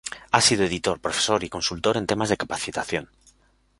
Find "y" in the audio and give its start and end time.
1.43-1.49